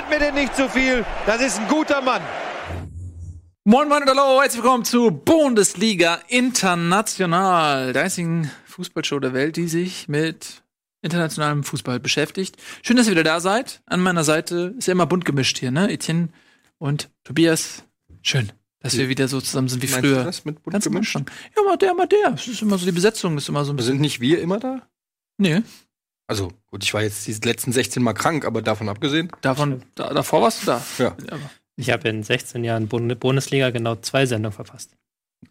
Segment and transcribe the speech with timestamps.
[0.00, 1.04] passiert mir denn nicht so viel.
[1.26, 2.22] Das ist ein guter Mann.
[3.64, 9.68] Moin Moin und hallo, herzlich willkommen zu Bundesliga International, der einzigen Fußballshow der Welt, die
[9.68, 10.62] sich mit
[11.02, 12.56] internationalem Fußball beschäftigt.
[12.82, 13.82] Schön, dass ihr wieder da seid.
[13.86, 15.90] An meiner Seite ist ja immer bunt gemischt hier, ne?
[15.90, 16.28] Etienne
[16.78, 17.84] und Tobias.
[18.22, 20.18] Schön, dass wir wieder so zusammen sind wie Meinst früher.
[20.18, 21.14] du das mit bunt Ganz gemischt?
[21.14, 22.34] Ja, mal der, mal der.
[22.34, 23.94] Es ist immer so, die Besetzung ist immer so ein bisschen.
[23.94, 24.82] Sind nicht wir immer da?
[25.36, 25.62] Nee,
[26.30, 29.32] Also, gut, ich war jetzt die letzten 16 Mal krank, aber davon abgesehen.
[29.40, 30.82] davon, da, davor warst du da.
[30.98, 31.16] Ja.
[31.74, 34.92] Ich habe in 16 Jahren Bund Bundesliga genau zwei Sendungen verfasst.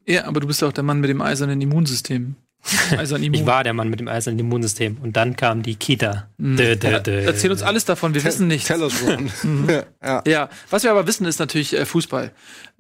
[0.06, 2.38] ja, aber du bist auch der Mann mit dem eisernen Immunsystem.
[2.98, 3.42] Eisern Immun.
[3.42, 5.00] Ich war der Mann mit dem eisernen Immunsystem.
[5.02, 6.30] Und dann kam die Kita.
[6.38, 6.56] Mhm.
[6.56, 7.24] Dö, dö, dö.
[7.26, 8.68] Erzähl uns alles davon, wir wissen nichts.
[8.70, 8.94] Tell us,
[9.68, 10.24] ja, ja.
[10.26, 12.32] Ja, was wir aber wissen, ist natürlich äh, Fußball.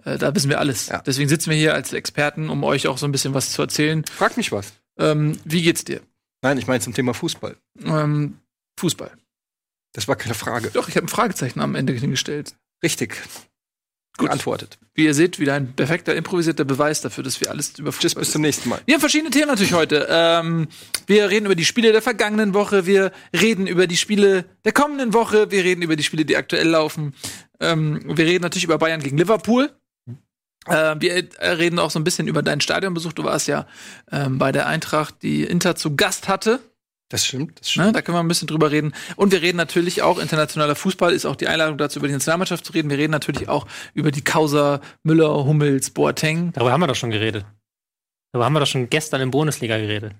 [0.05, 0.88] Äh, da wissen wir alles.
[0.88, 1.02] Ja.
[1.05, 4.05] Deswegen sitzen wir hier als Experten, um euch auch so ein bisschen was zu erzählen.
[4.16, 4.72] Frag mich was.
[4.97, 6.00] Ähm, wie geht's dir?
[6.42, 7.58] Nein, ich meine zum Thema Fußball.
[7.84, 8.40] Ähm,
[8.80, 9.12] Fußball.
[9.94, 10.70] Das war keine Frage.
[10.72, 12.56] Doch, ich habe ein Fragezeichen am Ende hingestellt.
[12.84, 13.18] Richtig.
[14.18, 14.78] Geantwortet.
[14.94, 18.22] Wie ihr seht, wieder ein perfekter improvisierter Beweis dafür, dass wir alles über Tschüss, Fußball
[18.22, 18.81] bis zum nächsten Mal.
[18.86, 20.08] Wir haben verschiedene Themen natürlich heute.
[20.09, 20.68] Ähm,
[21.08, 25.14] wir reden über die Spiele der vergangenen Woche, wir reden über die Spiele der kommenden
[25.14, 27.14] Woche, wir reden über die Spiele, die aktuell laufen.
[27.62, 29.72] Ähm, wir reden natürlich über Bayern gegen Liverpool.
[30.68, 33.14] Äh, wir reden auch so ein bisschen über deinen Stadionbesuch.
[33.14, 33.66] Du warst ja
[34.12, 36.60] ähm, bei der Eintracht, die Inter zu Gast hatte.
[37.10, 37.88] Das stimmt, das stimmt.
[37.88, 37.92] Ne?
[37.94, 38.94] Da können wir ein bisschen drüber reden.
[39.16, 42.66] Und wir reden natürlich auch, internationaler Fußball ist auch die Einladung dazu, über die Nationalmannschaft
[42.66, 42.90] zu reden.
[42.90, 43.66] Wir reden natürlich auch
[43.96, 46.52] über die Causa Müller, Hummels, Boateng.
[46.54, 47.46] Darüber haben wir doch schon geredet.
[48.32, 50.14] Darüber haben wir doch schon gestern in Bundesliga geredet.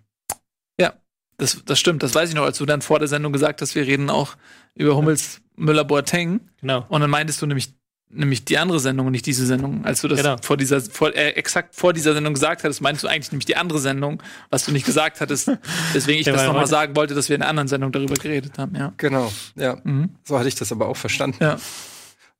[1.40, 3.73] Das, das stimmt, das weiß ich noch, als du dann vor der Sendung gesagt hast,
[3.73, 4.36] wir reden auch
[4.76, 6.42] über Hummels, Müller, Boateng.
[6.60, 6.86] Genau.
[6.90, 7.73] Und dann meintest du nämlich,
[8.11, 9.85] nämlich die andere Sendung und nicht diese Sendung.
[9.85, 10.35] Als du das Genau.
[10.41, 13.55] vor dieser, vor, äh, exakt vor dieser Sendung gesagt hattest, meinst du eigentlich nämlich die
[13.55, 15.52] andere Sendung, was du nicht gesagt hattest.
[15.93, 18.57] Deswegen ich Ja, das nochmal sagen wollte, dass wir in einer anderen Sendung darüber geredet
[18.57, 18.93] haben, ja.
[18.97, 19.77] Genau, ja.
[19.83, 20.15] Mhm.
[20.23, 21.37] So hatte ich das aber auch verstanden.
[21.42, 21.58] Ja,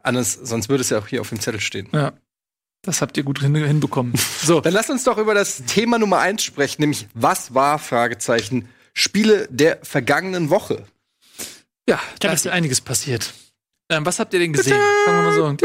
[0.02, 1.88] Anders, sonst würde es ja auch hier auf dem Zettel stehen.
[1.94, 2.14] ja.
[2.82, 4.14] Das habt ihr gut hin, hinbekommen.
[4.42, 8.70] So, Dann lass uns doch über das Thema Nummer eins sprechen, nämlich was war Fragezeichen
[8.94, 10.86] Spiele der vergangenen Woche.
[11.90, 13.34] ja, da ist einiges passiert.
[13.90, 14.78] Ähm, was habt ihr denn gesehen?
[15.06, 15.58] Fangen wir mal so an.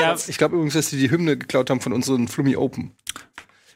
[0.00, 2.92] Ja, Ich glaube übrigens, dass sie die Hymne geklaut haben von unseren Flummi Open.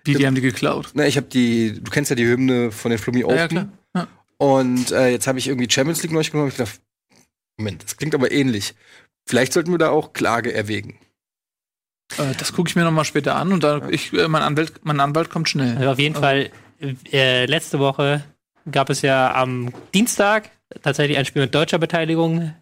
[0.04, 0.90] Wie, die haben die geklaut.
[0.94, 3.36] Na, ich habe die, du kennst ja die Hymne von den Flummi Open.
[3.36, 3.68] Ja, klar.
[3.94, 4.08] Ja.
[4.38, 6.48] Und äh, jetzt habe ich irgendwie Champions League neulich genommen.
[6.48, 6.78] Ich dachte,
[7.58, 8.74] Moment, das klingt aber ähnlich.
[9.26, 10.98] Vielleicht sollten wir da auch Klage erwägen.
[12.16, 14.80] Äh, das gucke ich mir noch mal später an und da ich, äh, mein, Anwalt,
[14.82, 15.76] mein Anwalt kommt schnell.
[15.76, 16.50] also auf jeden Fall,
[17.12, 18.24] äh, letzte Woche
[18.70, 20.50] gab es ja am Dienstag
[20.82, 22.54] tatsächlich ein Spiel mit deutscher Beteiligung.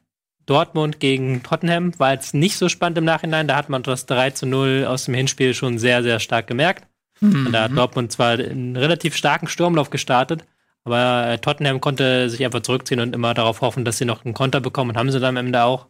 [0.46, 3.48] Dortmund gegen Tottenham war jetzt nicht so spannend im Nachhinein.
[3.48, 6.86] Da hat man das 3 zu 0 aus dem Hinspiel schon sehr, sehr stark gemerkt.
[7.20, 10.44] Und da hat Dortmund zwar einen relativ starken Sturmlauf gestartet,
[10.84, 14.34] aber äh, Tottenham konnte sich einfach zurückziehen und immer darauf hoffen, dass sie noch einen
[14.34, 14.90] Konter bekommen.
[14.90, 15.86] Und haben sie dann am Ende auch.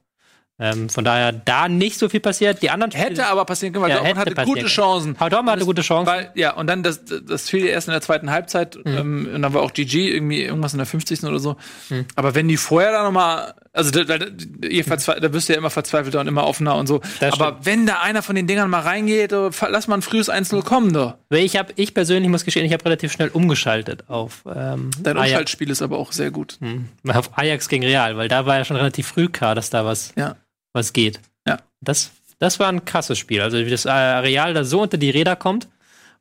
[0.61, 2.63] Ähm, von daher da nicht so viel passiert.
[2.63, 4.67] Die anderen Hätte aber passieren können, weil Ja, Dortmund hatte gute können.
[4.69, 5.17] Chancen.
[5.19, 6.11] Aber Dortmund hatte gute Chancen.
[6.13, 8.77] Weil, ja, und dann, das, das fiel erst in der zweiten Halbzeit.
[8.85, 11.23] Ähm, und dann war auch GG irgendwie irgendwas in der 50.
[11.25, 11.57] oder so.
[11.91, 12.07] Hm.
[12.17, 14.27] Aber wenn die vorher da nochmal, also da, da,
[14.69, 17.01] ihr verzwe- da wirst du ja immer verzweifelter und immer offener und so.
[17.21, 17.67] Das Aber stimmt.
[17.67, 20.93] wenn da einer von den Dingern mal reingeht, oh, lass mal ein frühes 1-0 kommen.
[21.29, 25.17] Weil ich habe, ich persönlich muss gestehen, ich habe relativ schnell umgeschaltet auf ähm, Dein
[25.17, 26.57] Ajax, Umschaltspiel ist aber auch sehr gut.
[26.61, 29.85] hm, auf Ajax gegen Real, weil da war ja schon relativ früh klar, dass da
[29.85, 30.35] was, Ja.
[30.79, 31.21] Was geht.
[31.47, 31.59] Ja.
[31.81, 33.41] Das, das war ein krasses Spiel.
[33.43, 35.69] Also wie das Real da so unter die Räder kommt,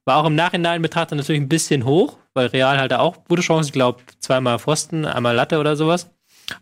[0.06, 3.68] war auch im Nachhinein betrachtet natürlich ein bisschen hoch, weil Real halt auch gute Chancen,
[3.70, 6.10] ich glaube zweimal Pfosten, einmal Latte oder sowas.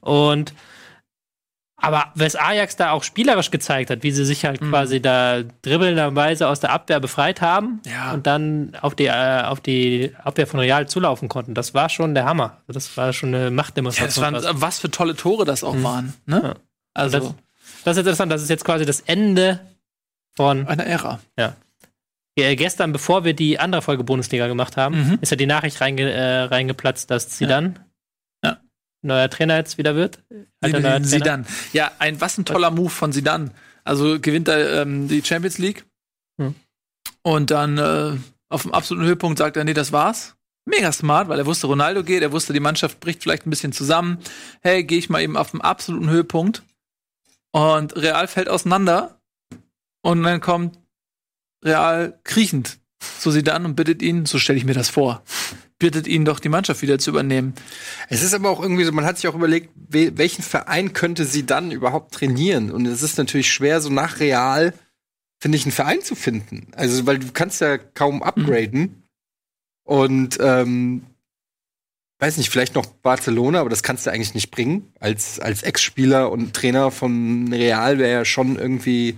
[0.02, 0.54] Und
[1.78, 6.48] aber was Ajax da auch spielerisch gezeigt hat, wie sie sich halt quasi da dribbelnderweise
[6.48, 8.14] aus der Abwehr befreit haben Ja.
[8.14, 12.16] und dann auf die, äh, auf die Abwehr von Real zulaufen konnten, das war schon
[12.16, 12.62] der Hammer.
[12.68, 14.24] Also das war schon eine Ja, Machtdemonstration.
[14.34, 16.14] waren, was für tolle Tore das auch waren.
[16.26, 16.42] Ne?
[16.44, 16.54] Ja.
[16.96, 17.36] Also Das-
[17.86, 19.60] das ist interessant, das ist jetzt quasi das Ende
[20.36, 21.20] von eine Ära.
[22.38, 25.18] äh, gestern, bevor wir die andere Folge Bundesliga gemacht haben, Mhm.
[25.22, 27.76] ist ja die Nachricht reinge, äh, reingeplatzt, dass Zidane
[28.44, 28.58] Ja.
[29.02, 30.20] neuer Trainer jetzt wieder wird.
[30.60, 31.46] Alter neuer Trainer.
[31.72, 33.52] Ja, ein, was ein toller Move von Sidan.
[33.86, 35.86] Also gewinnt er ähm, die Champions League
[36.42, 36.56] Hm.
[37.22, 38.18] und dann äh,
[38.50, 40.36] auf dem absoluten Höhepunkt sagt er, nee, das war's.
[40.68, 43.72] Mega smart, weil er wusste, Ronaldo geht, er wusste, die Mannschaft bricht vielleicht ein bisschen
[43.72, 44.18] zusammen.
[44.62, 46.64] Hey, gehe ich mal eben auf den absoluten Höhepunkt.
[47.56, 49.18] Und Real fällt auseinander.
[50.02, 50.78] Und dann kommt
[51.64, 52.80] Real kriechend
[53.18, 55.24] zu Sidan und bittet ihn, so stelle ich mir das vor,
[55.80, 57.54] bittet ihn doch, die Mannschaft wieder zu übernehmen.
[58.10, 61.24] Es ist aber auch irgendwie so, man hat sich auch überlegt, we welchen Verein könnte
[61.24, 62.72] sie dann überhaupt trainieren?
[62.72, 64.74] Und es ist natürlich schwer, so nach Real,
[65.40, 66.68] finde ich, einen Verein zu finden.
[66.76, 69.04] Also, weil du kannst ja kaum upgraden.
[69.86, 71.06] Und ähm,
[72.20, 74.94] weiß nicht, vielleicht noch Barcelona, aber das kannst du eigentlich nicht bringen.
[75.00, 79.18] Als, als Ex-Spieler und Trainer von Real wäre ja schon irgendwie,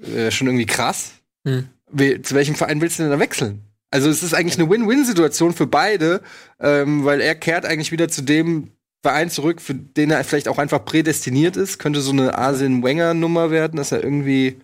[0.00, 1.12] äh, schon irgendwie krass.
[1.46, 1.68] Hm.
[1.90, 3.62] We zu welchem Verein willst du denn da wechseln?
[3.90, 6.22] Also es ist eigentlich eine Win-Win-Situation für beide,
[6.58, 8.70] ähm, weil er kehrt eigentlich wieder zu dem
[9.02, 11.78] Verein zurück, für den er vielleicht auch einfach prädestiniert ist.
[11.78, 14.60] Könnte so eine Arsene-Wenger-Nummer werden, dass er irgendwie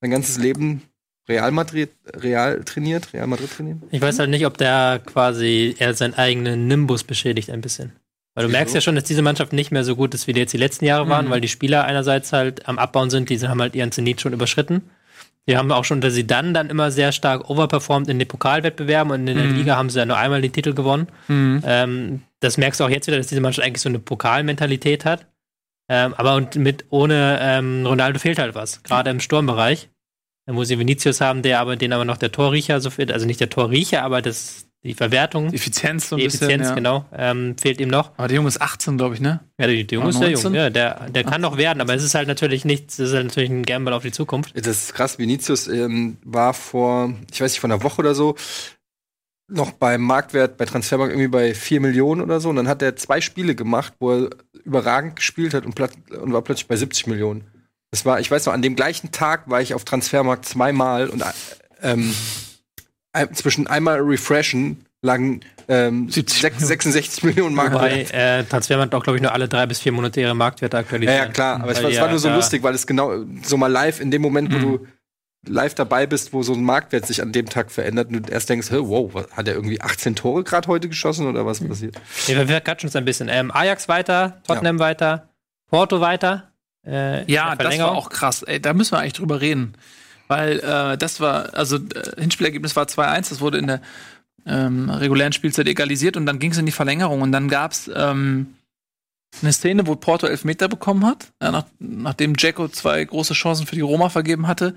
[0.00, 0.82] sein ganzes Leben
[1.30, 3.78] Real Madrid, Real trainiert, Real Madrid trainiert.
[3.90, 7.92] Ich weiß halt nicht, ob der quasi er seinen eigenen Nimbus beschädigt ein bisschen.
[8.34, 8.58] Weil du Wieso?
[8.58, 10.58] merkst ja schon, dass diese Mannschaft nicht mehr so gut ist, wie die jetzt die
[10.58, 11.30] letzten Jahre waren, Mhm.
[11.30, 14.82] weil die Spieler einerseits halt am Abbauen sind, diese haben halt ihren Zenit schon überschritten.
[15.48, 19.10] Die haben auch schon unter sie dann dann immer sehr stark overperformed in den Pokalwettbewerben
[19.12, 19.56] und in der Mhm.
[19.56, 21.08] Liga haben sie ja nur einmal den Titel gewonnen.
[21.28, 21.62] Mhm.
[21.64, 25.26] Ähm, das merkst du auch jetzt wieder, dass diese Mannschaft eigentlich so eine Pokalmentalität hat.
[25.88, 29.88] Ähm, aber und mit ohne ähm, Ronaldo fehlt halt was, gerade im Sturmbereich.
[30.50, 33.24] Da muss sie Vinicius haben, der aber den aber noch der Torriecher so fehlt, also
[33.24, 36.48] nicht der Torriecher, aber das die Verwertung, Die Effizienz so ein die bisschen.
[36.48, 36.74] Effizienz, ja.
[36.74, 38.10] genau, ähm, fehlt ihm noch.
[38.16, 39.38] Aber der Junge ist 18, glaube ich, ne?
[39.60, 40.44] Ja, der, der Junge ist der 19?
[40.46, 43.14] Junge, ja, der, der kann noch werden, aber es ist halt natürlich nichts, es ist
[43.14, 44.50] halt natürlich ein Gamble auf die Zukunft.
[44.56, 45.20] Das ist krass.
[45.20, 48.34] Vinicius ähm, war vor, ich weiß nicht, vor einer Woche oder so,
[49.46, 52.48] noch beim Marktwert bei Transfermarkt irgendwie bei 4 Millionen oder so.
[52.48, 54.30] Und dann hat er zwei Spiele gemacht, wo er
[54.64, 57.44] überragend gespielt hat und, platt, und war plötzlich bei 70 Millionen.
[57.92, 61.24] Das war, ich weiß noch, an dem gleichen Tag war ich auf Transfermarkt zweimal und
[61.82, 62.14] ähm,
[63.32, 67.72] zwischen einmal refreshen lagen ähm, 70 sech- 66 Millionen Mark.
[67.72, 70.80] Wobei äh, Transfermarkt auch, glaube ich, nur alle drei bis vier Monate ihre Marktwerte Ja,
[70.82, 71.18] aktualisieren.
[71.18, 73.24] ja, klar, aber es war, es ja war nur so da- lustig, weil es genau
[73.42, 74.62] so mal live in dem Moment, wo Mhm.
[74.62, 74.86] du
[75.48, 78.50] live dabei bist, wo so ein Marktwert sich an dem Tag verändert und du erst
[78.50, 81.96] denkst, hä, wow, was, hat er irgendwie 18 Tore gerade heute geschossen oder was passiert?
[82.28, 83.28] Nee, wir verquatschen uns ein bisschen.
[83.30, 85.30] Ähm, Ajax weiter, Tottenham weiter,
[85.70, 86.49] Porto weiter.
[86.86, 88.42] Äh, Ja, das war auch krass.
[88.42, 89.74] Ey, da müssen wir eigentlich drüber reden.
[90.28, 93.80] Weil äh, das war, also äh, Hinspielergebnis war 2-1, das wurde in der
[94.46, 98.54] ähm, regulären Spielzeit egalisiert und dann ging es in die Verlängerung und dann gab's ähm,
[99.42, 103.74] eine Szene, wo Porto Elfmeter bekommen hat, ja, nach, nachdem Jacko zwei große Chancen für
[103.74, 104.74] die Roma vergeben hatte.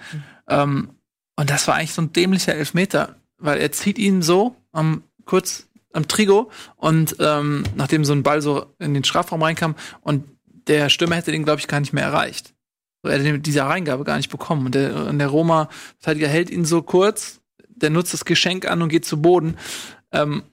[0.47, 0.89] Ähm,
[1.35, 5.67] und das war eigentlich so ein dämlicher Elfmeter, weil er zieht ihn so am kurz
[5.93, 10.23] am Trigo und ähm, nachdem so ein Ball so in den Strafraum reinkam und
[10.67, 12.53] der Stürmer hätte den, glaube ich, gar nicht mehr erreicht.
[13.03, 14.65] Er hätte diese Reingabe gar nicht bekommen.
[14.65, 18.89] Und der, und der Roma-Verteidiger hält ihn so kurz, der nutzt das Geschenk an und
[18.89, 19.57] geht zu Boden.
[20.11, 20.43] Ähm,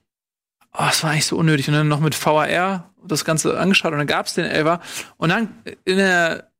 [0.73, 1.67] oh, das war eigentlich so unnötig.
[1.67, 4.81] Und dann noch mit VAR das Ganze angeschaut und dann gab's den Elfer.
[5.17, 5.55] Und dann
[5.85, 6.51] in der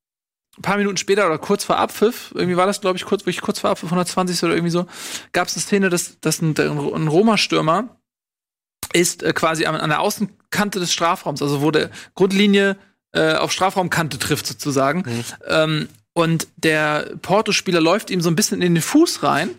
[0.57, 3.41] ein paar Minuten später oder kurz vor Abpfiff, irgendwie war das, glaube ich, kurz, wirklich
[3.41, 4.85] kurz vor Abpfiff 120 oder irgendwie so,
[5.31, 7.95] gab es eine Szene, dass, dass ein, ein Roma-Stürmer
[8.93, 12.77] ist äh, quasi an, an der Außenkante des Strafraums, also wo der Grundlinie
[13.13, 15.03] äh, auf Strafraumkante trifft sozusagen.
[15.47, 19.49] Ähm, und der Porto-Spieler läuft ihm so ein bisschen in den Fuß rein,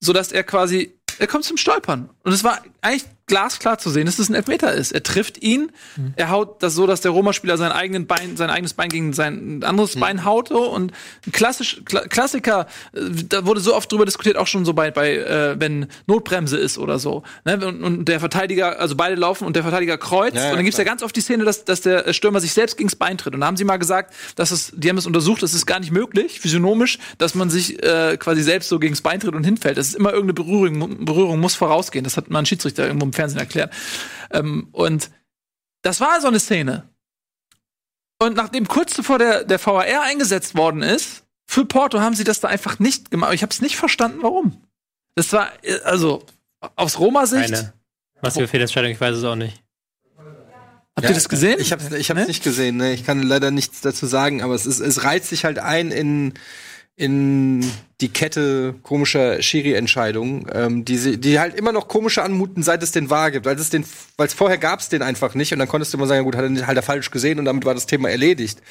[0.00, 2.10] sodass er quasi, er kommt zum Stolpern.
[2.22, 4.92] Und es war eigentlich glasklar zu sehen, dass es ein Elfmeter ist.
[4.92, 5.72] Er trifft ihn,
[6.14, 9.64] er haut das so, dass der Roma-Spieler sein, eigenen Bein, sein eigenes Bein gegen sein
[9.64, 10.48] anderes Bein haut.
[10.48, 10.70] So.
[10.70, 10.92] Und
[11.26, 14.92] ein klassisch, Kla Klassiker, äh, da wurde so oft drüber diskutiert, auch schon so bei,
[14.92, 17.24] bei äh, wenn Notbremse ist oder so.
[17.44, 17.66] Ne?
[17.66, 20.36] Und, und der Verteidiger, also beide laufen und der Verteidiger kreuzt.
[20.36, 22.52] Ja, ja, und dann gibt's ja ganz oft die Szene, dass, dass der Stürmer sich
[22.52, 23.34] selbst gegens Bein tritt.
[23.34, 25.80] Und da haben sie mal gesagt, dass es, die haben es untersucht, es ist gar
[25.80, 29.78] nicht möglich, physiognomisch, dass man sich äh, quasi selbst so gegens Bein tritt und hinfällt.
[29.78, 32.04] Das ist immer irgendeine Berührung, Berührung muss vorausgehen.
[32.04, 33.72] Das hat mal ein Schiedsrichter irgendwo im Fernsehen erklärt.
[34.30, 35.10] Ähm, und
[35.82, 36.88] das war so eine Szene.
[38.18, 42.40] Und nachdem kurz zuvor der, der VAR eingesetzt worden ist, für Porto haben sie das
[42.40, 43.34] da einfach nicht gemacht.
[43.34, 44.62] Ich habe es nicht verstanden, warum.
[45.14, 45.50] Das war,
[45.84, 46.24] also,
[46.76, 47.72] aus Roma-Sicht, Eine
[48.22, 49.62] massive Fehlentscheidung, ich weiß es auch nicht.
[50.96, 51.60] habt ihr das gesehen?
[51.60, 52.26] Ich hab's, ich hab's Ne?
[52.26, 52.92] nicht gesehen, ne?
[52.92, 56.34] Ich kann leider nichts dazu sagen, aber es ist, es reiht sich halt ein in,
[56.96, 57.64] in
[58.00, 62.90] die Kette komischer Schiri-Entscheidungen, ähm, die, sie- die halt immer noch komischer anmuten, seit es
[62.92, 63.44] den VAR gibt.
[63.46, 63.84] Weil es den,
[64.16, 66.36] weil es vorher gab's den einfach nicht und dann konntest du immer sagen, ja gut,
[66.36, 68.62] hat er halt er falsch gesehen und damit war das Thema erledigt.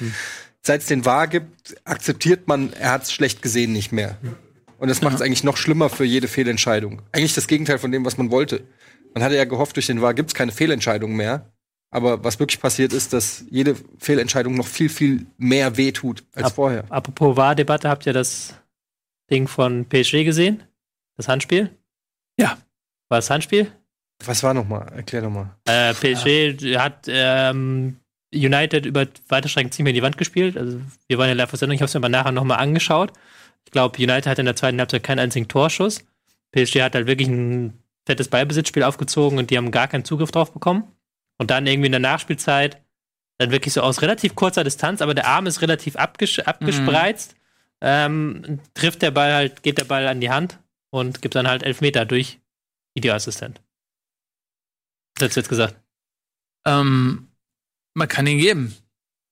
[0.62, 4.16] Seit es den VAR gibt, akzeptiert man, er hat's schlecht gesehen nicht mehr.
[4.78, 7.02] Und das macht es eigentlich noch schlimmer für jede Fehlentscheidung.
[7.12, 8.64] Eigentlich das Gegenteil von dem, was man wollte.
[9.14, 11.50] Man hatte ja gehofft, durch den VAR gibt's keine Fehlentscheidung mehr.
[11.90, 16.54] Aber was wirklich passiert ist, dass jede Fehlentscheidung noch viel, viel mehr wehtut als Ab-
[16.54, 16.84] vorher.
[16.90, 18.54] Apropos Wahrdebatte, habt ihr das
[19.30, 20.62] Ding von PSG gesehen?
[21.16, 21.70] Das Handspiel?
[22.38, 22.58] Ja.
[23.08, 23.70] War das Handspiel?
[24.24, 24.82] Was war noch mal?
[24.94, 25.56] Erklär noch mal.
[25.66, 27.96] Äh, PSG hat ähm,
[28.34, 30.56] United über weite Strecken ziemlich in die Wand gespielt.
[30.56, 33.12] Also wir waren ja live auf Sendung, ich habe es mir aber nachher nochmal angeschaut.
[33.64, 36.04] Ich glaube, United hat in der zweiten Halbzeit keinen einzigen Torschuss.
[36.52, 37.74] PSG hat halt wirklich ein
[38.06, 40.84] fettes Ballbesitzspiel aufgezogen und die haben gar keinen Zugriff drauf bekommen.
[41.38, 42.82] Und dann irgendwie in der Nachspielzeit
[43.38, 47.36] dann wirklich so aus relativ kurzer Distanz, aber der Arm ist relativ abges abgespreizt.
[47.82, 50.58] Ähm, trifft der Ball halt, geht der Ball an die Hand
[50.90, 52.40] und gibt dann halt Elfmeter durch
[52.94, 53.60] Videoassistent.
[55.18, 55.76] Du jetzt gesagt?
[56.66, 57.28] ähm,
[57.94, 58.76] man kann ihn geben.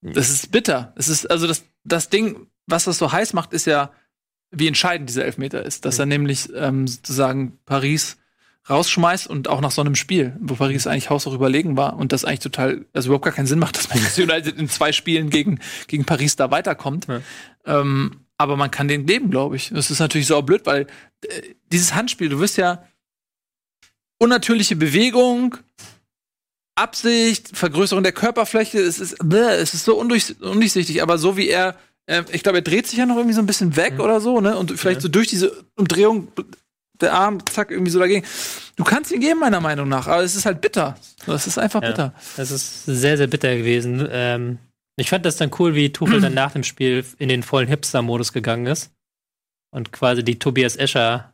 [0.00, 0.92] Das ist bitter.
[0.96, 3.90] Es ist, also das, das Ding, was das so heiß macht, ist ja,
[4.50, 5.84] wie entscheidend dieser Elfmeter ist.
[5.84, 8.18] Dass er nämlich ähm, sozusagen Paris
[8.68, 12.25] rausschmeißt und auch nach so einem Spiel, wo Paris eigentlich haushoch überlegen war und das
[12.25, 15.61] eigentlich total, also überhaupt gar keinen Sinn macht, dass Manchester United in zwei Spielen gegen,
[15.87, 17.06] gegen Paris da weiterkommt.
[17.06, 17.21] Ja.
[17.66, 19.68] Ähm, aber man kann den leben, glaube ich.
[19.71, 20.87] Das ist natürlich so blöd, weil
[21.26, 21.42] äh,
[21.73, 22.85] dieses Handspiel, du wirst ja
[24.18, 25.56] unnatürliche Bewegung,
[26.76, 31.49] Absicht, Vergrößerung der Körperfläche, es ist, bläh, es ist so undurch, undurchsichtig, aber so wie
[31.49, 34.00] er, äh, ich glaube, er dreht sich ja noch irgendwie so ein bisschen weg Mhm.
[34.00, 34.56] oder so, ne?
[34.56, 35.02] Und vielleicht Ja.
[35.02, 36.28] so durch diese Umdrehung
[37.04, 38.25] der Arm, zack, irgendwie so dagegen.
[38.76, 40.96] Du kannst ihn geben, meiner Meinung nach, aber es ist halt bitter.
[41.26, 41.88] Das ist einfach Ja.
[41.90, 42.14] bitter.
[42.37, 44.06] Das ist sehr, sehr bitter gewesen.
[44.11, 44.58] Ähm,
[44.96, 48.32] ich fand das dann cool, wie Tuchel dann nach dem Spiel in den vollen Hipster-Modus
[48.32, 48.90] gegangen ist
[49.73, 51.30] und quasi die Tobias Escher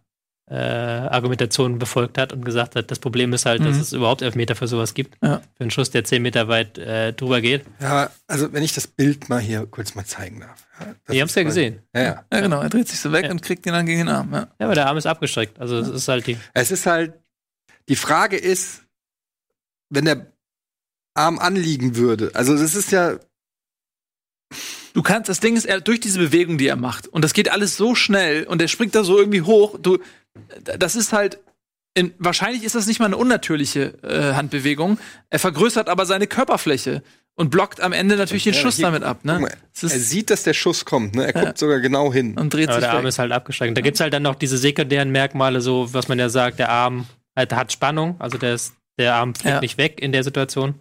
[0.51, 3.81] äh, Argumentation befolgt hat und gesagt hat, das Problem ist halt, dass Mhm.
[3.83, 5.17] es überhaupt Elfmeter für sowas gibt.
[5.23, 5.39] Ja.
[5.57, 7.65] Für einen Schuss, der zehn Meter weit äh, drüber geht.
[7.81, 10.67] Ja, also wenn ich das Bild mal hier kurz mal zeigen darf.
[10.81, 11.83] Das Die haben es ja gesehen.
[11.95, 12.25] Ja, ja.
[12.33, 12.61] Ja, genau.
[12.61, 13.31] Er dreht sich so weg Ja.
[13.31, 14.33] und kriegt ihn dann gegen den Arm.
[14.33, 14.49] Ja.
[14.59, 15.59] Ja, aber der Arm ist abgestreckt.
[15.61, 16.37] Also es ist halt die.
[16.55, 17.15] Es ist halt,
[17.89, 18.83] die Frage ist,
[19.91, 20.33] wenn der
[21.15, 23.19] Arm anliegen würde, also das ist ja,
[24.93, 27.49] Du kannst, das Ding ist, er, durch diese Bewegung, die er macht, und das geht
[27.51, 29.99] alles so schnell und er springt da so irgendwie hoch, du,
[30.65, 31.39] das ist halt,
[31.95, 34.99] in, wahrscheinlich ist das nicht mal eine unnatürliche äh, Handbewegung.
[35.29, 37.03] Er vergrößert aber seine Körperfläche
[37.41, 39.39] und blockt am Ende natürlich den Ja, Schuss hier- damit ab, ne?
[39.39, 41.27] mal, Es er sieht, dass der Schuss kommt, ne?
[41.27, 41.45] Er Ja.
[41.45, 42.37] guckt sogar genau hin.
[42.39, 43.09] und dreht Aber sich der Arm weg.
[43.09, 43.77] ist halt abgestreckt.
[43.77, 47.07] Da gibt's halt dann noch diese sekundären Merkmale, so was man ja sagt, der Arm
[47.37, 49.61] halt hat Spannung, also der, ist, der Arm fliegt Ja.
[49.61, 50.75] nicht weg in der Situation.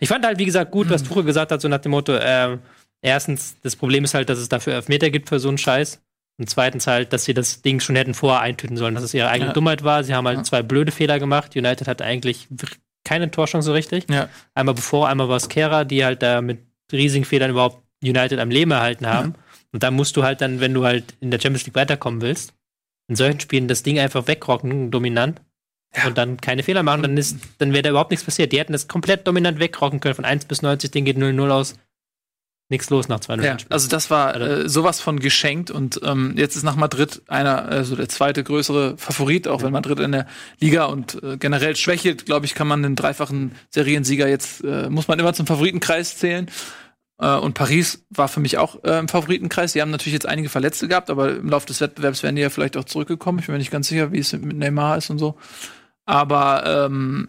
[0.00, 2.60] Ich fand halt, wie gesagt, gut, was Tuchel gesagt hat, so nach dem Motto, ähm,
[3.02, 6.00] erstens, das Problem ist halt, dass es dafür Elfmeter gibt für so einen Scheiß.
[6.40, 9.28] Und zweitens halt, dass sie das Ding schon hätten vorher eintüten sollen, dass es ihre
[9.28, 9.52] eigene Ja.
[9.54, 10.04] Dummheit war.
[10.04, 10.44] Sie haben halt Ja.
[10.44, 11.56] zwei blöde Fehler gemacht.
[11.56, 12.46] United hatte eigentlich
[13.08, 14.04] keine Torchance so richtig.
[14.10, 14.28] Ja.
[14.54, 16.60] Einmal bevor, einmal war es Kehrer, die halt da mit
[16.92, 19.34] riesigen Fehlern überhaupt United am Leben erhalten haben.
[19.72, 22.52] Und dann musst du halt dann, wenn du halt in der Champions League weiterkommen willst,
[23.08, 25.40] in solchen Spielen das Ding einfach wegrocken, dominant.
[26.04, 28.52] Und dann keine Fehler machen, dann ist, dann wäre da überhaupt nichts passiert.
[28.52, 31.76] Die hätten das komplett dominant wegrocken können, von 1 bis 90, Ding geht 0-0 aus.
[32.70, 33.44] Nichts los nach 2-0.
[33.44, 37.64] Ja, also das war äh, sowas von geschenkt und ähm, jetzt ist nach Madrid einer,
[37.64, 40.26] also der zweite größere Favorit, auch wenn Madrid in der
[40.60, 45.08] Liga und äh, generell schwächelt, glaube ich, kann man den dreifachen Seriensieger jetzt, äh, muss
[45.08, 46.50] man immer zum Favoritenkreis zählen.
[47.18, 49.72] Äh, und Paris war für mich auch äh, im Favoritenkreis.
[49.72, 52.50] Die haben natürlich jetzt einige Verletzte gehabt, aber im Laufe des Wettbewerbs werden die ja
[52.50, 53.38] vielleicht auch zurückgekommen.
[53.38, 55.36] Ich bin mir nicht ganz sicher, wie es mit Neymar ist und so.
[56.04, 57.28] Aber ähm,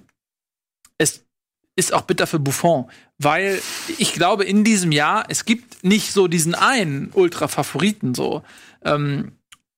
[1.80, 2.86] ist auch bitter für Buffon,
[3.18, 3.60] weil
[3.98, 8.44] ich glaube, in diesem Jahr, es gibt nicht so diesen einen Ultra-Favoriten so.
[8.86, 9.32] Ähm,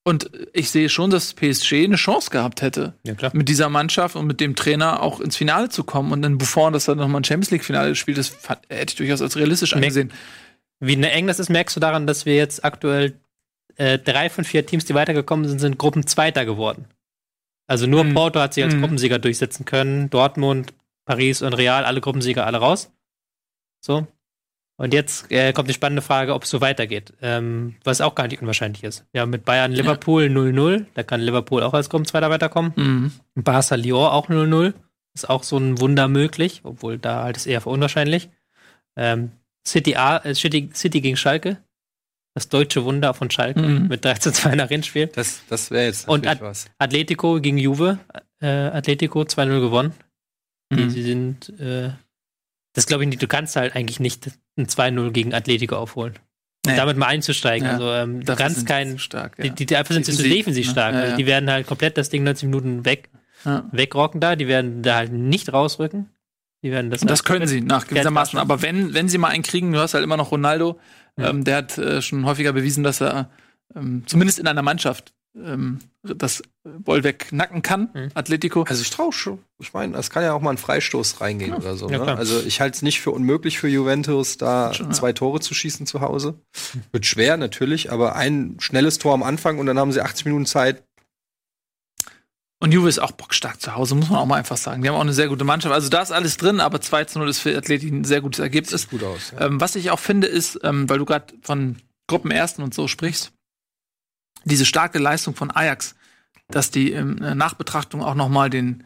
[0.04, 4.26] und ich sehe schon, dass PSG eine Chance gehabt hätte, Ja, mit dieser Mannschaft und
[4.26, 6.12] mit dem Trainer auch ins Finale zu kommen.
[6.12, 9.22] Und dann Buffon, dass er nochmal ein Champions League-Finale spielt, das fand, hätte ich durchaus
[9.22, 10.12] als realistisch angesehen.
[10.80, 13.14] Wie eng das ist, merkst du daran, dass wir jetzt aktuell
[13.78, 16.86] äh, drei von vier Teams, die weitergekommen sind, sind Gruppenzweiter geworden.
[17.68, 18.16] Also nur Mhm.
[18.16, 18.82] Porto hat sich als Mhm.
[18.82, 20.10] Gruppensieger durchsetzen können.
[20.10, 20.74] Dortmund,
[21.06, 22.92] Paris und Real, alle Gruppensieger, alle raus.
[23.84, 24.08] So.
[24.78, 27.14] Und jetzt äh, kommt die spannende Frage, ob es so weitergeht.
[27.22, 29.06] Ähm, was auch gar nicht unwahrscheinlich ist.
[29.14, 30.86] Ja, mit Bayern Liverpool 0-0.
[30.96, 32.74] Da kann Liverpool auch als Gruppenzweiter weiterkommen.
[32.76, 33.12] Mhm.
[33.44, 34.74] Barca Lyon auch 0-0.
[35.14, 38.30] Ist auch so ein Wunder möglich, obwohl da halt ist eher für unwahrscheinlich.
[38.96, 39.32] Ähm,
[39.68, 41.58] City, A, äh, City, City gegen Schalke.
[42.34, 43.88] Das deutsche Wunder von Schalke Mhm.
[43.90, 45.08] mit 13 2 nach Rennspiel.
[45.08, 46.66] Das, das wäre jetzt Und Ad- was.
[46.80, 48.00] Atletico gegen Juve.
[48.40, 49.94] Äh, Atletico 2-0 gewonnen.
[50.72, 50.94] Die, Mhm.
[50.94, 51.92] die sind, äh,
[52.74, 56.14] das glaube ich nicht, du kannst halt eigentlich nicht ein 2-0 gegen Atletico aufholen.
[56.66, 56.78] Und Nee.
[56.78, 57.66] damit mal einzusteigen.
[57.68, 57.74] Ja.
[57.74, 59.44] Also ähm, du kannst kein, stark, ja.
[59.46, 60.72] die, die, die einfach sind zu defensiv ne?
[60.72, 60.94] stark.
[60.94, 63.10] Ja, Also die werden halt komplett das Ding 90 Minuten weg,
[63.72, 64.36] wegrocken da.
[64.36, 66.10] Die werden da halt nicht rausrücken.
[66.64, 68.38] Die werden das, Und das halt können sie nach gewissermaßen.
[68.38, 70.80] Aber wenn, wenn sie mal einen kriegen, du hast halt immer noch Ronaldo,
[71.18, 73.32] ähm, der hat äh, schon häufiger bewiesen, dass er
[73.76, 78.10] ähm, zumindest in einer Mannschaft ähm, das Bollwerk knacken kann, Mhm.
[78.14, 78.64] Atletico.
[78.64, 79.40] Also ich traue schon.
[79.60, 81.90] Ich meine, es kann ja auch mal ein Freistoß reingehen oder so.
[81.90, 82.18] Ja, ne?
[82.18, 84.92] Also ich halte es nicht für unmöglich für Juventus, da Schon, ja.
[84.92, 86.40] zwei Tore zu schießen zu Hause.
[86.92, 90.46] Wird schwer natürlich, aber ein schnelles Tor am Anfang und dann haben sie 80 Minuten
[90.46, 90.84] Zeit.
[92.60, 94.84] Und Juve ist auch bockstark zu Hause, muss man auch mal einfach sagen.
[94.84, 95.74] Die haben auch eine sehr gute Mannschaft.
[95.74, 98.40] Also da ist alles drin, aber 2 zu 0 ist für Atleti ein sehr gutes
[98.40, 98.88] Ergebnis.
[98.88, 99.32] Gut aus.
[99.32, 99.48] Ja.
[99.48, 103.32] Ähm, was ich auch finde, ist, ähm, weil du gerade von Gruppenersten und so sprichst,
[104.46, 105.96] diese starke Leistung von Ajax,
[106.50, 108.84] dass die in der Nachbetrachtung auch noch mal den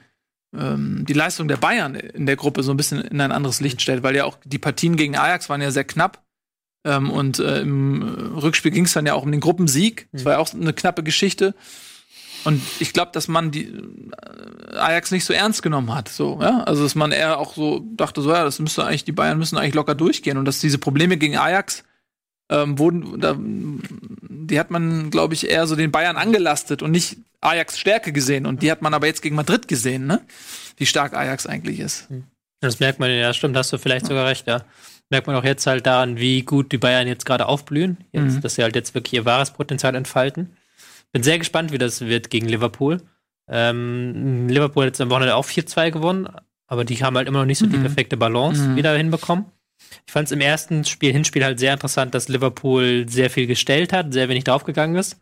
[0.58, 3.82] ähm, die Leistung der Bayern in der Gruppe so ein bisschen in ein anderes Licht
[3.82, 6.24] stellt, weil ja auch die Partien gegen Ajax waren ja sehr knapp.
[6.86, 10.08] Ähm, und äh, im äh, Rückspiel ging es dann ja auch um den Gruppensieg.
[10.12, 11.56] Das war ja auch eine knappe Geschichte.
[12.44, 16.10] Und ich glaube, dass man die äh, Ajax nicht so ernst genommen hat.
[16.10, 16.62] So, ja?
[16.64, 19.58] Also dass man eher auch so dachte, so ja, das müsste eigentlich, die Bayern müssen
[19.58, 20.38] eigentlich locker durchgehen.
[20.38, 21.84] Und dass diese Probleme gegen Ajax
[22.50, 27.18] ähm, wurden, da, die hat man, glaube ich, eher so den Bayern angelastet und nicht
[27.42, 28.46] Ajax Stärke gesehen.
[28.46, 30.22] Und die hat man aber jetzt gegen Madrid gesehen, ne?
[30.78, 32.08] Wie stark Ajax eigentlich ist.
[32.62, 34.64] Das merkt man, ja, stimmt, hast du vielleicht sogar recht, ja.
[35.10, 38.42] Merkt man auch jetzt halt daran, wie gut die Bayern jetzt gerade aufblühen, jetzt, Mhm.
[38.42, 40.56] dass sie halt jetzt wirklich ihr wahres Potenzial entfalten.
[41.12, 43.02] Bin sehr gespannt, wie das wird gegen Liverpool.
[43.48, 46.28] Ähm, Liverpool hat jetzt am Wochenende auch 4-2 gewonnen,
[46.68, 47.82] aber die haben halt immer noch nicht so die Mhm.
[47.84, 48.76] perfekte Balance Mhm.
[48.76, 49.46] wieder hinbekommen.
[50.08, 53.94] Ich fand es im ersten Spiel, Hinspiel halt sehr interessant, dass Liverpool sehr viel gestellt
[53.94, 55.18] hat, sehr wenig draufgegangen ist.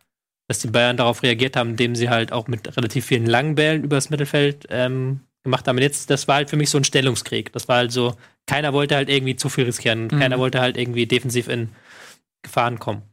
[0.48, 3.83] Dass die Bayern darauf reagiert haben, indem sie halt auch mit relativ vielen langen Bällen
[3.83, 5.77] übers Mittelfeld ähm, gemacht haben.
[5.77, 7.51] Und jetzt, das war halt für mich so ein Stellungskrieg.
[7.53, 10.05] Das war halt so, keiner wollte halt irgendwie zu viel riskieren.
[10.05, 10.19] Mhm.
[10.19, 11.69] Keiner wollte halt irgendwie defensiv in
[12.41, 13.03] Gefahren kommen.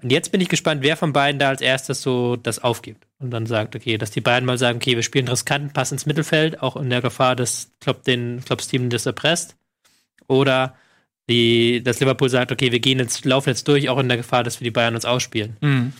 [0.00, 3.30] Und jetzt bin ich gespannt, wer von beiden da als erstes so das aufgibt und
[3.30, 6.62] dann sagt, okay, dass die beiden mal sagen, okay, wir spielen riskant, passen ins Mittelfeld,
[6.62, 9.56] auch in der Gefahr, dass Klopp den Klopps Team das erpresst.
[10.26, 10.74] Oder
[11.30, 14.42] die, dass Liverpool sagt, okay, wir gehen jetzt, laufen jetzt durch, auch in der Gefahr,
[14.44, 15.56] dass wir die Bayern uns ausspielen.
[15.60, 15.92] Mhm.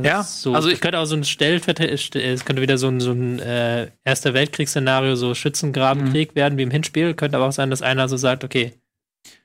[0.00, 3.12] Ja, so, also ich- könnte auch so ein Stellverte, es könnte wieder so ein, so
[3.12, 6.36] ein äh, Erster Weltkriegsszenario, so Schützengrabenkrieg Mhm.
[6.36, 7.14] werden wie im Hinspiel.
[7.14, 8.74] Könnte aber auch sein, dass einer so sagt, okay,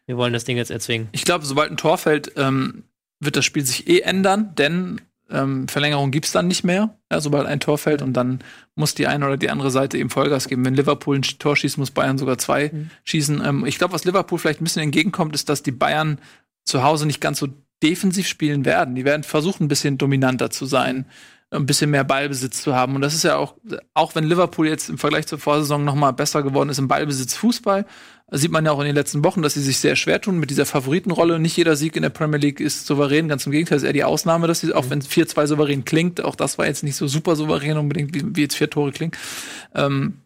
[0.05, 1.07] wir wollen das Ding jetzt erzwingen.
[1.13, 2.83] Ich glaube, sobald ein Tor fällt, ähm,
[3.19, 4.99] wird das Spiel sich eh ändern, denn
[5.31, 8.39] ähm, Verlängerung gibt's dann nicht mehr, ja, sobald ein Tor fällt und dann
[8.75, 10.65] muss die eine oder die andere Seite eben Vollgas geben.
[10.65, 12.89] Wenn Liverpool ein Tor schießt, muss Bayern sogar zwei Mhm.
[13.05, 13.41] schießen.
[13.45, 16.19] Ähm, ich glaube, was Liverpool vielleicht ein bisschen entgegenkommt, ist, dass die Bayern
[16.65, 17.47] zu Hause nicht ganz so
[17.83, 18.95] defensiv spielen werden.
[18.95, 21.05] Die werden versuchen, ein bisschen dominanter zu sein,
[21.49, 22.95] ein bisschen mehr Ballbesitz zu haben.
[22.95, 23.55] Und das ist ja auch,
[23.93, 27.35] auch wenn Liverpool jetzt im Vergleich zur Vorsaison noch mal besser geworden ist im Ballbesitz
[27.35, 27.85] Fußball,
[28.31, 30.49] sieht man ja auch in den letzten Wochen, dass sie sich sehr schwer tun mit
[30.49, 31.37] dieser Favoritenrolle.
[31.37, 34.05] Nicht jeder Sieg in der Premier League ist souverän, ganz im Gegenteil, ist eher die
[34.05, 37.35] Ausnahme, dass sie, auch wenn 4-2 souverän klingt, auch das war jetzt nicht so super
[37.35, 39.11] souverän unbedingt, wie, wie jetzt vier Tore klingen.
[39.75, 40.20] Ähm,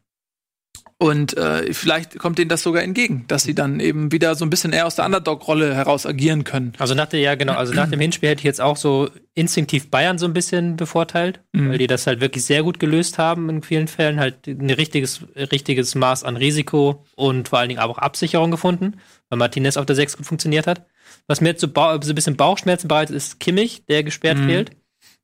[0.97, 4.49] und äh, vielleicht kommt denen das sogar entgegen, dass sie dann eben wieder so ein
[4.49, 6.73] bisschen eher aus der Underdog-Rolle heraus agieren können.
[6.79, 9.91] Also nach der, ja genau, also nach dem Hinspiel hätte ich jetzt auch so instinktiv
[9.91, 11.69] Bayern so ein bisschen bevorteilt, Mhm.
[11.71, 15.21] weil die das halt wirklich sehr gut gelöst haben in vielen Fällen, halt ein richtiges,
[15.35, 18.95] richtiges Maß an Risiko und vor allen Dingen auch Absicherung gefunden,
[19.29, 20.85] weil Martinez auf der 6 gut funktioniert hat.
[21.27, 24.45] Was mir jetzt so, so ein bisschen Bauchschmerzen bereitet, ist Kimmich, der gesperrt Mhm.
[24.47, 24.71] fehlt.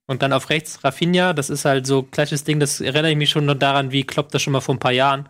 [0.08, 3.18] Und dann auf rechts Rafinha, das ist halt so ein klassisches Ding, das erinnere ich
[3.18, 5.30] mich schon noch daran, wie Klopp das schon mal vor ein paar Jahren,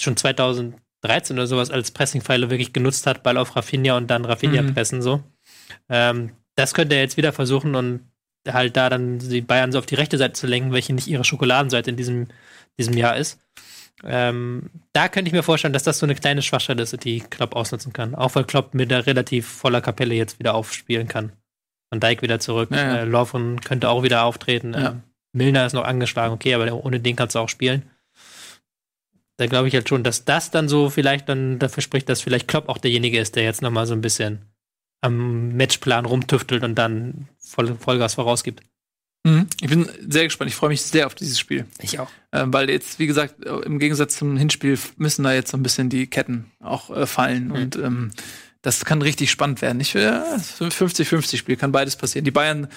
[0.00, 4.62] schon 2013 oder sowas, als Pressingpfeile wirklich genutzt hat, Ball auf Rafinha und dann Rafinha
[4.62, 4.74] Mhm.
[4.74, 5.22] pressen so.
[5.88, 8.00] Ähm, das könnte er jetzt wieder versuchen und
[8.48, 11.24] halt da dann die Bayern so auf die rechte Seite zu lenken, welche nicht ihre
[11.24, 12.28] Schokoladenseite in diesem,
[12.78, 13.40] diesem Jahr ist.
[14.02, 17.54] Ähm, da könnte ich mir vorstellen, dass das so eine kleine Schwachstelle ist, die Klopp
[17.56, 18.14] ausnutzen kann.
[18.14, 21.32] Auch weil Klopp mit der relativ voller Kapelle jetzt wieder aufspielen kann.
[21.90, 22.96] Van Dijk wieder zurück, Ja, ja.
[22.98, 24.74] Äh, Lovren könnte auch wieder auftreten.
[24.74, 24.90] Ja.
[24.90, 25.02] Ähm,
[25.32, 27.88] Milner ist noch angeschlagen, okay, aber ohne den kannst du auch spielen.
[29.36, 32.46] Da glaube ich halt schon, dass das dann so vielleicht dann dafür spricht, dass vielleicht
[32.46, 34.42] Klopp auch derjenige ist, der jetzt noch mal so ein bisschen
[35.00, 38.62] am Matchplan rumtüftelt und dann voll, Vollgas vorausgibt.
[39.24, 39.46] Mhm.
[39.60, 40.50] Ich bin sehr gespannt.
[40.50, 41.66] Ich freue mich sehr auf dieses Spiel.
[41.80, 42.10] Ich auch.
[42.32, 45.62] Ähm, weil jetzt, wie gesagt, äh, im Gegensatz zum Hinspiel müssen da jetzt so ein
[45.62, 47.50] bisschen die Ketten auch äh, fallen.
[47.50, 48.10] Und ähm,
[48.62, 49.80] das kann richtig spannend werden.
[49.80, 52.24] Ich will 50-50 Spiel, kann beides passieren.
[52.24, 52.68] Die Bayern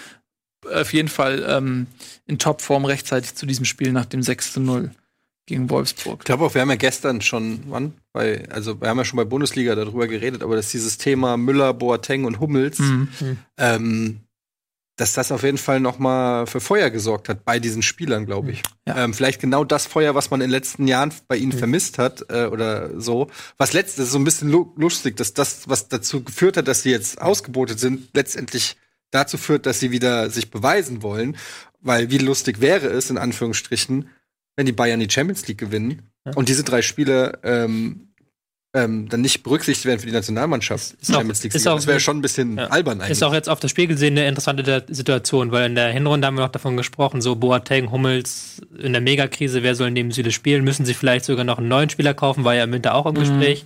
[0.74, 1.88] auf jeden Fall ähm,
[2.26, 4.92] in Topform rechtzeitig zu diesem Spiel nach dem 6 zu 0
[5.48, 6.20] gegen Wolfsburg.
[6.20, 7.94] Ich glaube auch, wir haben ja gestern schon, wann?
[8.14, 11.74] Bei, also wir haben ja schon bei Bundesliga darüber geredet, aber dass dieses Thema Müller,
[11.74, 13.08] Boateng und Hummels, Mhm.
[13.58, 14.20] ähm,
[14.98, 18.52] dass das auf jeden Fall noch mal für Feuer gesorgt hat bei diesen Spielern, glaube
[18.52, 18.64] ich.
[18.88, 19.04] Ja.
[19.04, 22.26] Ähm, vielleicht genau das Feuer, was man in den letzten Jahren bei ihnen vermisst hat
[22.30, 23.28] äh, oder so.
[23.58, 26.82] Was letztes ist so ein bisschen lu- lustig, dass das, was dazu geführt hat, dass
[26.82, 28.76] sie jetzt ausgebotet sind, letztendlich
[29.12, 31.38] dazu führt, dass sie wieder sich beweisen wollen.
[31.80, 34.10] Weil wie lustig wäre es, in Anführungsstrichen,
[34.58, 36.34] wenn die Bayern die Champions League gewinnen Ja.
[36.36, 38.04] und diese drei Spiele ähm,
[38.76, 40.94] ähm, dann nicht berücksichtigt werden für die Nationalmannschaft.
[41.02, 41.72] Ist Champions League ist Sieger.
[41.72, 42.68] auch das wäre schon ein bisschen Ja.
[42.68, 43.12] albern eigentlich.
[43.12, 46.36] Ist auch jetzt auf das Spiel gesehen eine interessante Situation, weil in der Hinrunde haben
[46.36, 50.64] wir noch davon gesprochen, so Boateng, Hummels in der Megakrise, wer soll neben Süle spielen?
[50.66, 53.14] Müssen sie vielleicht sogar noch einen neuen Spieler kaufen, war ja im Winter auch im
[53.14, 53.20] Mhm.
[53.20, 53.66] Gespräch.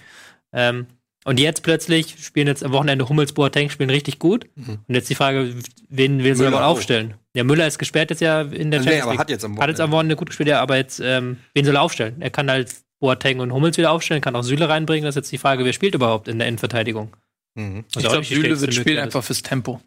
[0.54, 0.86] Ähm,
[1.26, 4.48] und jetzt plötzlich spielen jetzt am Wochenende Hummels, Boateng spielen richtig gut.
[4.56, 4.80] Mhm.
[4.88, 5.54] Und jetzt die Frage,
[5.90, 7.16] wen will sie aber aufstellen?
[7.36, 9.20] Ja, Müller ist gesperrt jetzt ja in der nee, Champions aber League.
[9.22, 9.92] hat jetzt am Hat jetzt am Wochenende.
[9.96, 12.16] Wochenende gut gespielt, ja, aber jetzt, ähm, wen soll er aufstellen?
[12.22, 15.06] Er kann halt Boateng und Hummels wieder aufstellen, kann auch Süle reinbringen.
[15.06, 17.16] Das ist jetzt die Frage, wer spielt überhaupt in der Innenverteidigung?
[17.56, 17.86] Mhm.
[17.96, 19.82] Ich glaube, Süle wird spielen einfach fürs Tempo.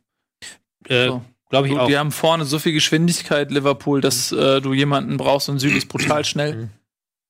[0.88, 1.22] Äh, So.
[1.50, 1.86] Glaube ich Du, auch.
[1.86, 5.88] die haben vorne so viel Geschwindigkeit, Liverpool, dass äh, du jemanden brauchst und Süle ist
[5.88, 6.54] brutal schnell.
[6.54, 6.70] Mhm.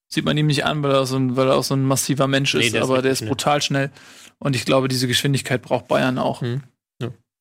[0.08, 2.28] Sieht man ihm nicht an, weil er, so ein, weil er auch so ein massiver
[2.28, 3.28] Mensch Nee, ist, der ist aber der wirklich ist schnell.
[3.30, 3.90] brutal schnell.
[4.38, 6.40] Und ich glaube, diese Geschwindigkeit braucht Bayern auch.
[6.40, 6.62] Mhm.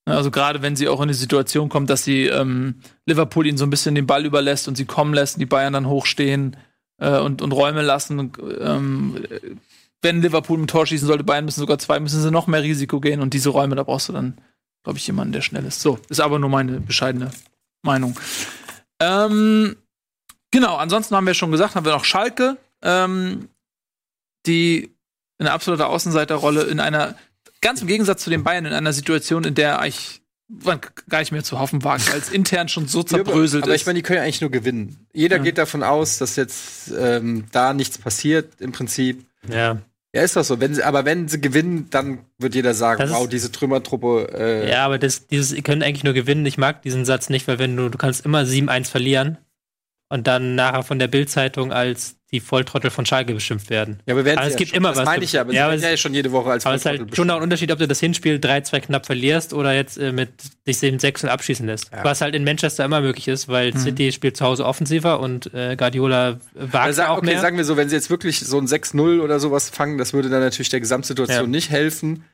[0.07, 0.15] Ja.
[0.15, 3.65] Also gerade wenn sie auch in die Situation kommt, dass sie ähm, Liverpool ihnen so
[3.65, 6.57] ein bisschen den Ball überlässt und sie kommen lässt, die Bayern dann hochstehen
[6.99, 8.19] äh, und, und Räume lassen.
[8.19, 9.23] Und, ähm,
[10.01, 12.99] wenn Liverpool ein Tor schießen sollte, Bayern müssen sogar zwei, müssen sie noch mehr Risiko
[12.99, 14.37] gehen und diese Räume, da brauchst du dann,
[14.83, 15.81] glaube ich, jemanden, der schnell ist.
[15.81, 17.31] So, ist aber nur meine bescheidene
[17.81, 18.19] Meinung.
[18.99, 19.77] Ähm,
[20.51, 23.47] genau, ansonsten haben wir schon gesagt, haben wir noch Schalke, ähm,
[24.45, 24.93] die
[25.39, 27.15] in absoluter Außenseiterrolle in einer,
[27.63, 31.31] ganz im Gegensatz zu den Bayern, in einer Situation, in der eigentlich man gar nicht
[31.31, 33.81] mehr zu hoffen wagt, weil es intern schon so zerbröselt aber, aber ist.
[33.81, 35.07] ich meine, die können ja eigentlich nur gewinnen.
[35.13, 35.43] Jeder Ja.
[35.43, 39.25] geht davon aus, dass jetzt ähm, da nichts passiert, im Prinzip.
[39.49, 39.81] Ja.
[40.15, 40.59] Ja, ist das so.
[40.59, 44.29] Wenn sie, aber wenn sie gewinnen, dann wird jeder sagen, Das ist- wow, diese Trümmertruppe.
[44.37, 46.45] Äh, Ja, aber das, dieses, sie können eigentlich nur gewinnen.
[46.45, 49.39] Ich mag diesen Satz nicht, weil wenn du, du kannst immer 7-1 verlieren
[50.09, 53.99] und dann nachher von der Bild-Zeitung als die Volltrottel von Schalke beschimpft werden.
[54.05, 54.77] Ja, aber werden Aber es ja gibt schon.
[54.77, 55.05] immer das was.
[55.05, 56.83] meine ich ja, aber Ja, sie aber ja schon jede Woche als Aber es ist
[56.83, 59.97] Volltrottel halt schon auch ein Unterschied, ob du das Hinspiel 3-2 knapp verlierst oder jetzt
[59.97, 60.29] äh, mit
[60.67, 61.91] dich 7-6 abschießen lässt.
[61.93, 62.03] Ja.
[62.03, 63.77] Was halt in Manchester immer möglich ist, weil Mhm.
[63.77, 67.39] City spielt zu Hause offensiver und äh, Guardiola wagt Also, sag- auch okay, mehr.
[67.39, 70.29] sagen wir so, wenn sie jetzt wirklich so ein 6-0 oder sowas fangen, das würde
[70.29, 71.47] dann natürlich der Gesamtsituation Ja.
[71.47, 72.25] nicht helfen.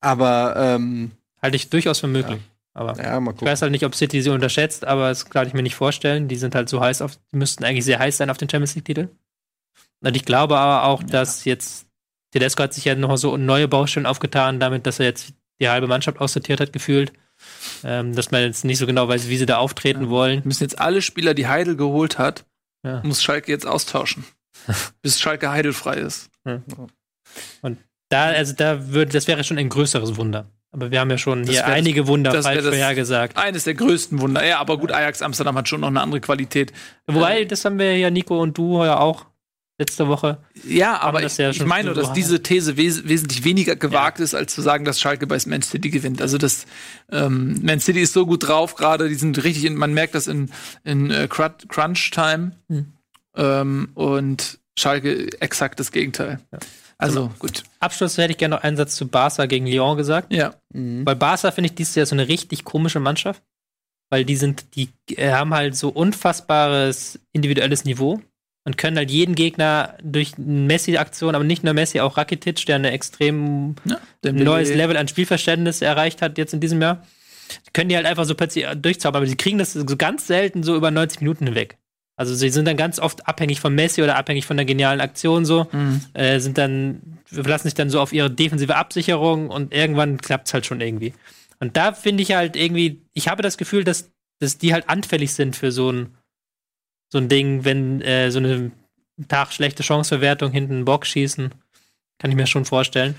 [0.00, 2.38] Aber ähm, Halte ich durchaus für möglich.
[2.74, 5.52] Aber ja, mal ich weiß halt nicht, ob City sie unterschätzt, aber das kann ich
[5.54, 6.28] mir nicht vorstellen.
[6.28, 8.76] Die sind halt so heiß auf, die müssten eigentlich sehr heiß sein auf den Champions
[8.76, 9.08] League-Titel.
[10.04, 11.86] Und ich glaube aber auch, dass jetzt
[12.32, 15.86] Tedesco hat sich ja noch so neue Baustellen aufgetan, damit, dass er jetzt die halbe
[15.86, 17.12] Mannschaft aussortiert hat, gefühlt.
[17.84, 20.42] Ähm, dass man jetzt nicht so genau weiß, wie sie da auftreten wollen.
[20.44, 22.44] müssen jetzt alle Spieler, die Heidel geholt hat,
[22.84, 23.00] Ja.
[23.04, 24.24] muss Schalke jetzt austauschen.
[25.02, 26.30] bis Schalke heidelfrei ist.
[28.08, 30.50] Da, also da würde, das wäre schon ein größeres Wunder.
[30.70, 33.38] Aber wir haben ja schon Das hier einige Wunder das falsch vorhergesagt.
[33.38, 34.44] Eines der größten Wunder.
[34.44, 36.72] Ja, aber gut, Ajax Amsterdam hat schon noch eine andere Qualität.
[37.06, 39.26] Wobei, das haben wir ja, Nico und du ja auch
[39.78, 40.38] letzte Woche.
[40.66, 44.34] Ja, aber das ich, ja ich meine, dass diese These wes wesentlich weniger gewagt ist,
[44.34, 46.20] als zu sagen, dass Schalke bei Man City gewinnt.
[46.20, 46.66] Also das
[47.10, 50.26] ähm, Man City ist so gut drauf gerade, die sind richtig, in, man merkt das
[50.26, 50.50] in,
[50.84, 52.92] in äh, Cru- Crunch Time Hm.
[53.36, 56.40] ähm, und Schalke exakt das Gegenteil.
[56.98, 60.32] Also gut, Abschluss hätte ich gerne noch einen Satz zu Barca gegen Lyon gesagt.
[60.32, 60.54] ja.
[60.72, 63.42] Weil Barca finde ich dieses Jahr so eine richtig komische Mannschaft.
[64.10, 64.88] Weil die sind, die
[65.18, 68.20] haben halt so unfassbares individuelles Niveau
[68.68, 72.90] und können halt jeden Gegner durch Messi-Aktion, aber nicht nur Messi, auch Rakitic, der eine
[72.90, 77.02] extrem ja ein neues Level an Spielverständnis erreicht hat jetzt in diesem Jahr,
[77.72, 80.76] können die halt einfach so plötzlich durchzaubern, aber sie kriegen das so ganz selten so
[80.76, 81.78] über 90 Minuten hinweg.
[82.16, 85.46] Also sie sind dann ganz oft abhängig von Messi oder abhängig von der genialen Aktion
[85.46, 86.02] so, Mhm.
[86.12, 90.66] äh, sind dann, verlassen sich dann so auf ihre defensive Absicherung und irgendwann klappt's halt
[90.66, 91.14] schon irgendwie.
[91.58, 95.32] Und da finde ich halt irgendwie, ich habe das Gefühl, dass, dass die halt anfällig
[95.32, 96.17] sind für so ein,
[97.10, 98.70] so ein Ding, wenn äh, so eine
[99.28, 101.52] Tag schlechte Chanceverwertung hinten einen Bock schießen.
[102.18, 103.14] Kann ich mir schon vorstellen.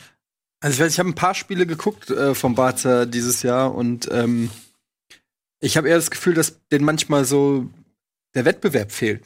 [0.61, 4.09] Also ich weiß, ich habe ein paar Spiele geguckt äh, vom Barca dieses Jahr und
[4.11, 4.49] ähm,
[5.61, 7.67] ich habe eher das Gefühl, dass denen manchmal so
[8.35, 9.23] der Wettbewerb fehlt.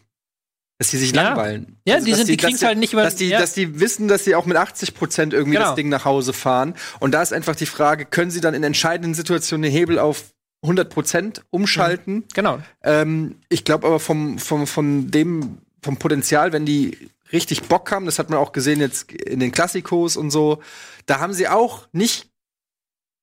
[0.79, 1.21] Dass die sich Ja.
[1.23, 1.77] langweilen.
[1.85, 3.39] Ja, Also, die sind- die dass kriegen's halt nicht über- Dass die, ja.
[3.39, 5.67] dass die wissen, dass sie auch mit 80 Prozent irgendwie Genau.
[5.67, 6.73] das Ding nach Hause fahren.
[6.99, 10.32] Und da ist einfach die Frage, können sie dann in entscheidenden Situationen den Hebel auf
[10.63, 12.23] 100 Prozent umschalten?
[12.33, 12.59] Genau.
[12.83, 16.97] Ähm, ich glaube aber vom, vom, von dem, vom Potenzial, wenn die
[17.31, 20.61] richtig Bock haben, das hat man auch gesehen jetzt in den Klassikos und so,
[21.05, 22.32] da haben sie auch nicht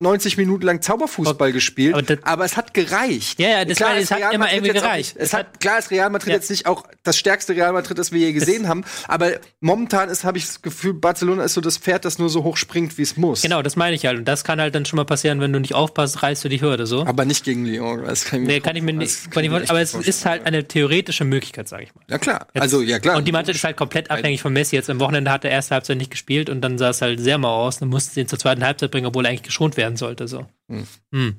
[0.02, 3.38] 90 Minuten lang Zauberfußball gespielt, aber aber, es hat gereicht.
[3.38, 5.14] Ja, ja, das Klar war- es hat immer irgendwie gereicht.
[5.16, 6.34] Nicht, es Es hat, klar ist Real Madrid Ja.
[6.36, 10.24] jetzt nicht auch das stärkste Real Madrid, das wir je gesehen haben, aber momentan ist,
[10.24, 13.02] habe ich das Gefühl, Barcelona ist so das Pferd, das nur so hoch springt, wie
[13.02, 13.42] es muss.
[13.42, 14.16] Genau, das meine ich halt.
[14.18, 16.62] Und das kann halt dann schon mal passieren, wenn du nicht aufpasst, reißt du die
[16.62, 17.04] Hürde so.
[17.04, 18.02] Aber nicht gegen Lyon.
[18.06, 20.24] Das kann ich mir, Nee, kann ich mir nicht, kann ich mir aber es ist
[20.24, 22.02] halt eine theoretische Möglichkeit, sage ich mal.
[22.08, 23.16] Ja klar, Jetzt- also ja klar.
[23.18, 24.76] Und die Mannschaft ist halt komplett abhängig von Messi.
[24.76, 27.36] Jetzt am Wochenende hat er erste Halbzeit nicht gespielt und dann sah es halt sehr
[27.36, 27.80] mau aus.
[27.80, 30.28] Dann mussten sie ihn zur zweiten Halbzeit bringen, obwohl er eigentlich geschont werden sollte.
[30.28, 30.46] So.
[30.70, 30.86] Hm.
[31.12, 31.36] Hm.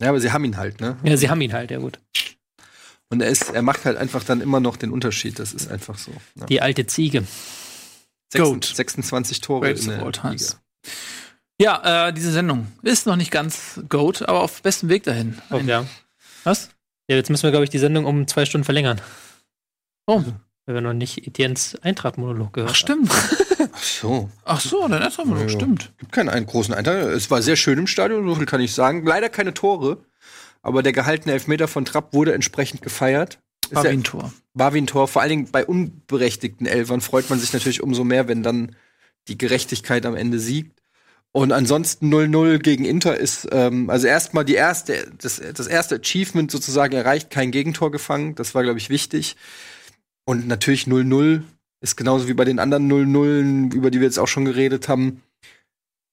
[0.00, 0.96] Ja, aber sie haben ihn halt, ne?
[1.04, 2.00] Ja, sie haben ihn halt, ja gut.
[3.10, 5.38] Und er ist, er macht halt einfach dann immer noch den Unterschied.
[5.38, 6.12] Das ist einfach so.
[6.34, 6.46] Ne?
[6.46, 7.24] Die alte Ziege.
[8.34, 8.64] Goat.
[8.64, 10.48] 26 Tore Greatest in der all times.
[10.48, 10.92] Liga.
[11.60, 15.40] Ja, äh, diese Sendung ist noch nicht ganz Goat, aber auf bestem Weg dahin.
[15.50, 15.86] Oh, ja.
[16.44, 16.70] Was?
[17.08, 19.00] ja, jetzt müssen wir, glaube ich, die Sendung um zwei Stunden verlängern.
[20.06, 20.40] Warum?
[20.64, 23.12] Weil wir noch nicht Etiennes Eintracht-Monolog gehört Ach, stimmt.
[23.82, 24.30] Ach so.
[24.44, 25.48] Ach so, dann erst mal Ja.
[25.48, 25.92] stimmt.
[25.98, 27.08] Gibt keinen einen großen Einteil.
[27.10, 29.04] Es war sehr schön im Stadion, so viel kann ich sagen.
[29.04, 30.04] Leider keine Tore.
[30.62, 33.40] Aber der gehaltene Elfmeter von Trapp wurde entsprechend gefeiert.
[33.72, 34.32] War wie ein Tor.
[34.54, 35.08] war wie ein Tor.
[35.08, 38.76] Vor allen Dingen bei unberechtigten Elfern freut man sich natürlich umso mehr, wenn dann
[39.28, 40.78] die Gerechtigkeit am Ende siegt.
[41.32, 46.50] Und ansonsten 0-0 gegen Inter ist, ähm, also erstmal die erste, das, das erste Achievement
[46.50, 48.34] sozusagen erreicht, kein Gegentor gefangen.
[48.34, 49.36] Das war, glaube ich, wichtig.
[50.24, 51.42] Und natürlich 0-0
[51.82, 55.22] ist genauso wie bei den anderen 0-0, über die wir jetzt auch schon geredet haben.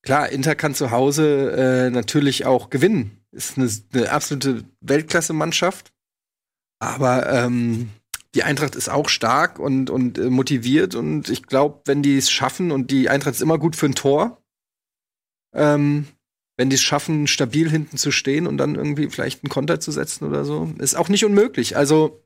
[0.01, 3.21] klar, Inter kann zu Hause äh, natürlich auch gewinnen.
[3.31, 5.93] Ist eine, eine absolute Weltklasse-Mannschaft.
[6.79, 7.89] Aber ähm,
[8.33, 10.95] die Eintracht ist auch stark und, und äh, motiviert.
[10.95, 13.95] Und ich glaube, wenn die es schaffen, und die Eintracht ist immer gut für ein
[13.95, 14.41] Tor,
[15.53, 16.07] ähm,
[16.57, 19.91] wenn die es schaffen, stabil hinten zu stehen und dann irgendwie vielleicht einen Konter zu
[19.91, 21.77] setzen oder so, ist auch nicht unmöglich.
[21.77, 22.23] Also,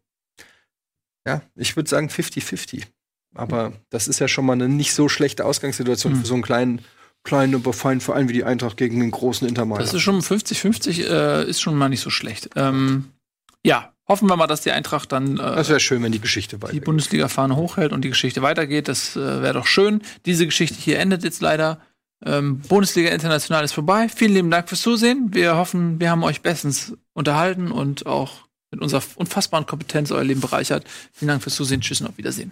[1.27, 2.85] ja, ich würde sagen 50-50.
[3.35, 6.19] Aber das ist ja schon mal eine nicht so schlechte Ausgangssituation Mhm.
[6.21, 6.81] für so einen kleinen,
[7.23, 9.87] kleinen, aber feinen Verein wie die Eintracht gegen den großen Inter Mailand.
[9.87, 12.49] Das ist schon 50-50, äh, ist schon mal nicht so schlecht.
[12.55, 13.05] Ähm,
[13.65, 16.57] ja, hoffen wir mal, dass die Eintracht dann äh, Das wäre schön, wenn die Geschichte
[16.57, 16.83] die weitergeht.
[16.85, 18.87] Bundesliga-Fahne hochhält und die Geschichte weitergeht.
[18.87, 20.01] Das äh, wäre doch schön.
[20.25, 21.79] Diese Geschichte hier endet jetzt leider.
[22.25, 24.07] Ähm, Bundesliga International ist vorbei.
[24.13, 25.29] Vielen lieben Dank fürs Zusehen.
[25.33, 30.41] Wir hoffen, wir haben euch bestens unterhalten und auch mit unserer unfassbaren Kompetenz euer Leben
[30.41, 30.85] bereichert.
[31.13, 31.81] Vielen Dank fürs Zusehen.
[31.81, 32.51] Tschüss und auf Wiedersehen.